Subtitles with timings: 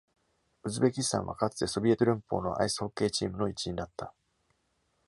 [0.63, 4.15] ウズベキスタンは、かつてソビエト連邦のアイスホッケーチームの一員だった。